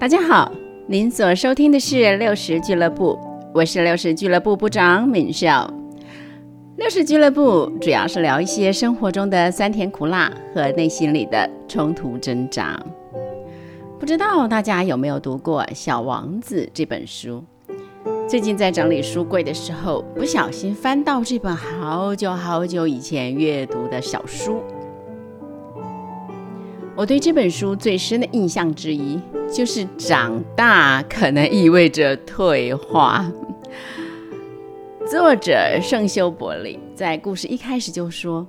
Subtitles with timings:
[0.00, 0.50] 大家好，
[0.86, 3.18] 您所收听的是六十俱乐部，
[3.52, 5.70] 我是六十俱乐部部长敏少。
[6.78, 12.82] 六十俱乐部主要是聊一些生活中的酸甜苦辣和内心里的冲突挣扎。
[13.98, 17.44] 不知道大家有没有读过《小王子》这本书？
[18.26, 24.62] 最近在整理书柜的时候，不小心翻到这本好久好久以前阅读的小书。
[26.96, 29.20] 我对这本书最深的印象之一，
[29.52, 33.30] 就是长大可能意味着退化。
[35.06, 38.46] 作者圣修伯里在故事一开始就说，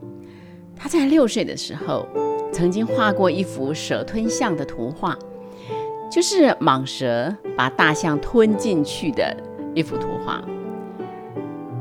[0.76, 2.07] 他在六岁的时候
[2.52, 5.17] 曾经画过一幅蛇吞象的图画，
[6.09, 9.35] 就是蟒蛇把大象吞进去的
[9.73, 10.40] 一幅图画。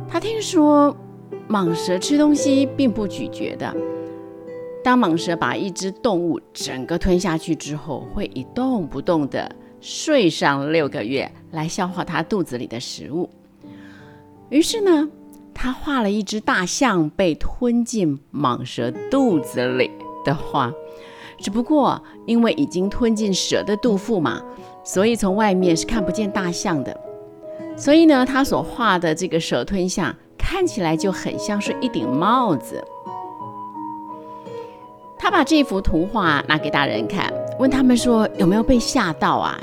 [0.08, 0.96] 他听说
[1.46, 3.76] 蟒蛇吃东西并不咀嚼的。
[4.90, 9.48] 当蟒蛇把一只动物整个吞下去之后，会一动不动地
[9.80, 13.30] 睡上六个月来消化它肚子里的食物。
[14.48, 15.08] 于是呢，
[15.54, 19.88] 他画了一只大象被吞进蟒蛇肚子里
[20.24, 20.72] 的画。
[21.38, 24.42] 只不过因为已经吞进蛇的肚腹嘛，
[24.82, 27.00] 所以从外面是看不见大象的。
[27.76, 32.84] 所以呢，他所画的这个蛇吞象看起来就很像是一顶帽子。
[35.22, 39.60] 他把这幅图画拿给大人看，问他们说有没有被吓到啊？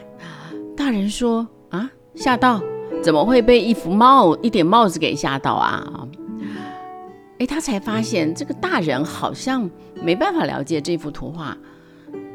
[0.78, 2.62] 大人说啊，吓到？
[3.02, 6.08] 怎么会被一幅帽、一顶帽子给吓到啊？
[7.40, 11.58] 哎，他才发现这个大人好像没办法了解这幅图画，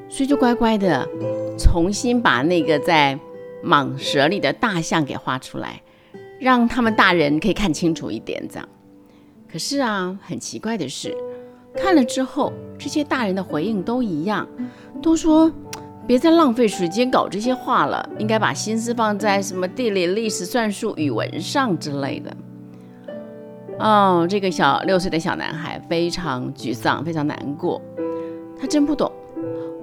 [0.08, 1.08] 所以就乖乖的
[1.56, 3.16] 重新把那个在
[3.64, 5.80] 蟒蛇里的大象给画出来，
[6.40, 8.44] 让他们大人可以看清楚一点。
[8.48, 8.68] 这样，
[9.48, 11.16] 可是啊，很奇怪的是。
[11.74, 14.46] 看了之后，这些大人的回应都一样，
[15.02, 15.50] 都说
[16.06, 22.36] 别再浪费时间搞这些画了，应该把心思放在什么地理、历史、算术、语文上之类的。
[23.78, 27.80] 哦，这个小六岁的小男孩非常沮丧，非常难过。
[28.60, 29.10] 他真不懂，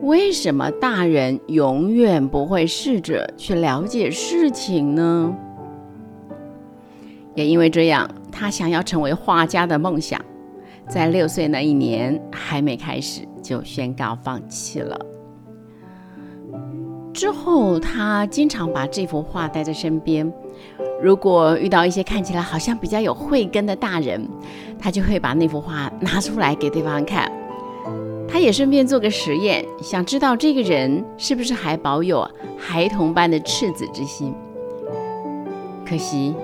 [0.01, 5.35] 为什么大人永远不会试着去了解事情呢？
[7.35, 10.21] 也因为这样，他想要成为画家的梦想。
[10.89, 14.99] 在六岁那一年还没开始，就宣告放弃了。
[17.13, 20.31] 之后，他经常把这幅画带在身边。
[21.01, 24.27] 如果遇到一些看起来好像比较有慧根的大人，
[24.79, 27.31] 他就会把那幅画拿出来给对方看。
[28.27, 32.27] 他也顺便做个实验，想知道这个人是不是还保有
[32.57, 34.33] 孩童般的赤子之心。
[35.85, 36.35] 可惜，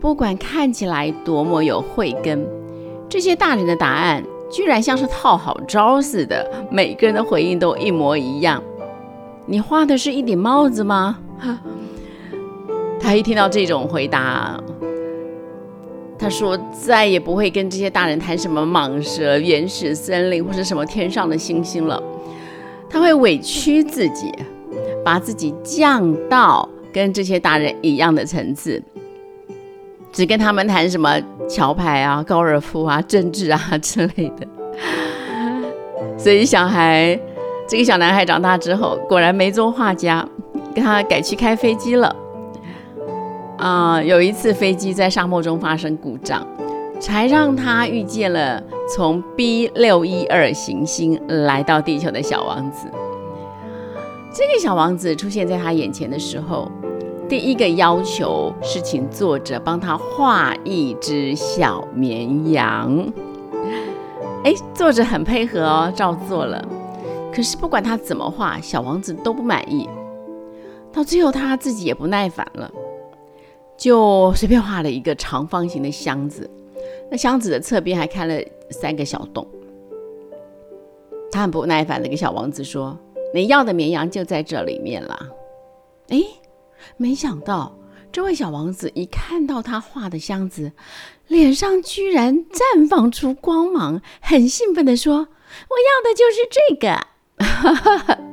[0.00, 2.57] 不管看起来多么有慧根。
[3.08, 8.62] 这些大人的答案居然像是套好招似的，每个人的回应都一模一样。
[9.46, 11.18] 你画的是一顶帽子吗？
[13.00, 14.60] 他一听到这种回答，
[16.18, 22.02] 他说再也不会跟这些大人谈什么蟒蛇、原始森林或者什么天上的星星了。
[22.90, 24.32] 他会委屈自己，
[25.04, 28.82] 把自己降到跟这些大人一样的层次。
[30.12, 34.46] 只跟他们谈什么桥牌啊、高尔夫啊、政治啊之类的。
[36.18, 37.18] 所以小孩，
[37.68, 40.26] 这个小男孩长大之后，果然没做画家，
[40.74, 42.14] 跟他改去开飞机了。
[43.56, 46.46] 啊，有一次飞机在沙漠中发生故障，
[47.00, 48.62] 才让他遇见了
[48.94, 52.86] 从 B 六一二行星来到地球的小王子。
[54.32, 56.70] 这个小王子出现在他眼前的时候。
[57.28, 63.12] 第一个要求是请作者帮他画一只小绵羊。
[64.44, 66.66] 哎，作者很配合哦，照做了。
[67.30, 69.86] 可是不管他怎么画，小王子都不满意。
[70.90, 72.72] 到最后他自己也不耐烦了，
[73.76, 76.48] 就随便画了一个长方形的箱子。
[77.10, 78.40] 那箱子的侧边还开了
[78.70, 79.46] 三个小洞。
[81.30, 82.96] 他很不耐烦的跟小王子说
[83.34, 85.28] ：“你要的绵羊就在这里面了。”
[86.08, 86.22] 哎。
[86.96, 87.76] 没想到，
[88.10, 90.72] 这位小王子一看到他画的箱子，
[91.26, 97.06] 脸上居然绽放出光芒，很兴奋地说：“我要的就是这个。”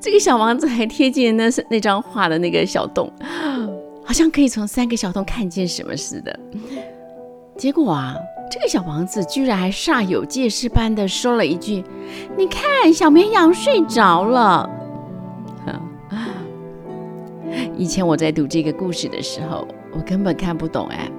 [0.00, 3.12] 这个小王子还贴近那那张画的那个小洞，
[4.04, 6.38] 好像可以从三个小洞看见什么似的。
[7.56, 8.14] 结果啊，
[8.50, 11.82] 这个小王子居然还煞有介事般的说了一句
[12.36, 14.70] ：“你看，小绵羊睡着了。”
[17.76, 21.10] 以前我在读这个故事的时候，我根本看不懂哎，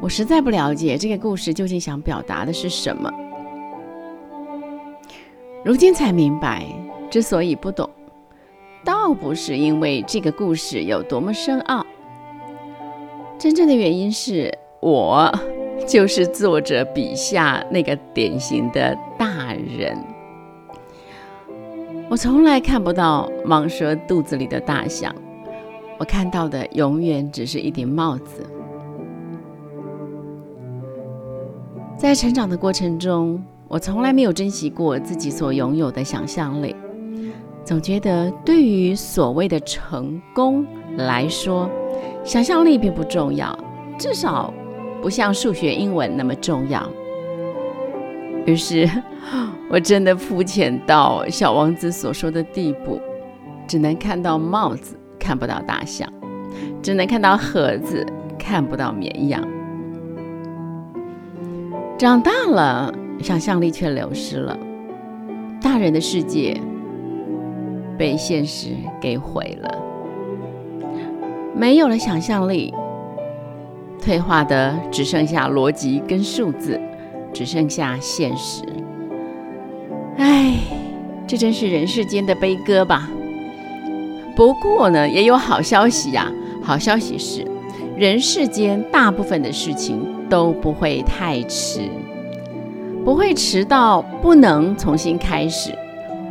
[0.00, 3.12] 我实在不了解这个故事究竟想表达的是什么。
[5.62, 6.64] 如今才明白，
[7.10, 7.90] 之所以不懂，
[8.82, 11.84] 倒不是因为这个故事有多么深奥，
[13.38, 15.30] 真正的原因是我
[15.86, 19.98] 就是作者笔下那个典型的大人。
[22.08, 25.14] 我从来看不到蟒蛇肚子里的大象，
[25.98, 28.44] 我看到的永远只是一顶帽子。
[31.96, 36.76] 在成长的过程中，我从来没有珍惜过自己所拥有的想象力，
[37.64, 40.66] 总觉得对于所谓的成功
[40.98, 41.68] 来说，
[42.22, 43.58] 想象力并不重要，
[43.98, 44.52] 至少
[45.00, 46.86] 不像数学、英文那么重要。
[48.44, 48.88] 于是，
[49.70, 53.00] 我真的肤浅到小王子所说的地步，
[53.66, 54.94] 只能看到帽子，
[55.26, 56.08] 看不到大象；
[56.80, 58.06] 只能看到盒子，
[58.38, 59.42] 看不到绵羊。
[61.98, 64.56] 长大了，想象力却流失了，
[65.60, 66.56] 大人的世界
[67.98, 68.68] 被现实
[69.00, 69.78] 给毁了，
[71.56, 72.72] 没有了想象力，
[74.00, 76.80] 退化的只剩下逻辑跟数字。
[77.32, 78.62] 只剩下现实，
[80.16, 80.54] 唉，
[81.26, 83.10] 这真是人世间的悲歌吧。
[84.36, 86.30] 不过呢，也有好消息呀。
[86.62, 87.44] 好消息是，
[87.96, 91.80] 人世间大部分的事情都不会太迟，
[93.04, 95.72] 不会迟到不能重新开始，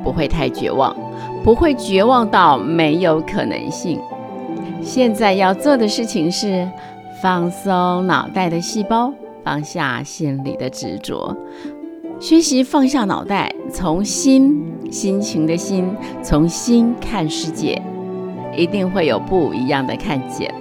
[0.04, 0.96] 不会太绝望，
[1.44, 4.00] 不会绝望到没有可能性。
[4.82, 6.70] 现在要做的事情是
[7.22, 9.12] 放松脑袋的细胞。
[9.44, 11.38] 放下心里的执着，
[12.20, 15.88] 学习放下脑袋，从心心情的心，
[16.24, 17.80] 从心看世界，
[18.56, 20.54] 一定会有不一样的看见。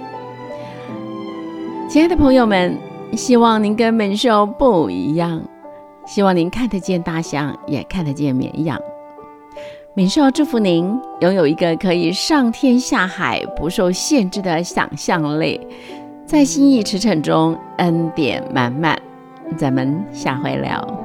[1.87, 2.77] 亲爱的朋友们，
[3.13, 5.41] 希望您跟猛兽不一样，
[6.05, 8.79] 希望您看得见大象，也看得见绵羊。
[9.93, 15.65] 敏兽祝福您拥有一个可以上天下海、不受限制的想象力。
[16.25, 18.99] 在心意驰骋中，恩典满满。
[19.55, 21.04] 咱们下回聊。